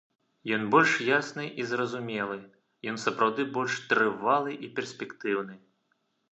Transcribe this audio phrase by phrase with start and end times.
[0.55, 2.39] Ён больш ясны і зразумелы,
[2.93, 5.55] ён сапраўды больш трывалы і перспектыўны.